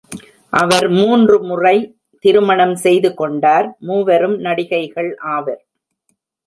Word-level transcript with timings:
அவர் 0.53 0.87
மூன்று 0.89 1.35
முறை 1.43 1.75
திருமணம் 2.25 2.75
செய்து 2.75 3.13
கொண்டார், 3.13 3.67
மூவரும் 3.79 4.37
நடிகைகள் 4.39 5.11
ஆவர். 5.35 5.61